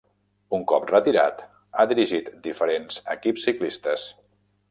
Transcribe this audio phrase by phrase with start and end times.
[0.57, 1.43] Un cop retirat
[1.81, 4.09] ha dirigit diferents equips ciclistes.